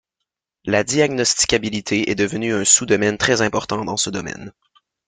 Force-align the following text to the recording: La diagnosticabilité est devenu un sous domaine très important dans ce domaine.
La 0.65 0.83
diagnosticabilité 0.83 2.09
est 2.09 2.15
devenu 2.15 2.55
un 2.55 2.65
sous 2.65 2.87
domaine 2.87 3.19
très 3.19 3.43
important 3.43 3.85
dans 3.85 3.97
ce 3.97 4.09
domaine. 4.09 4.51